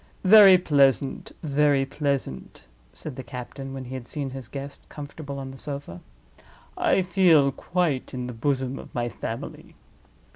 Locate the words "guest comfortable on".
4.47-5.51